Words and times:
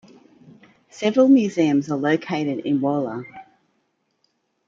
Several 0.89 1.27
museums 1.27 1.91
are 1.91 1.95
located 1.95 2.65
in 2.65 2.79
Wola. 2.79 3.23